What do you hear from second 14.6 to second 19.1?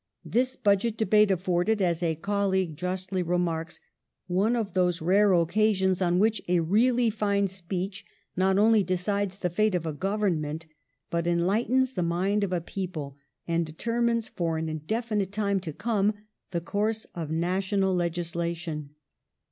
indefinite time to come the course of national legislation